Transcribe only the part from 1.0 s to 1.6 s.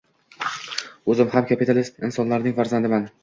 O‘zim ham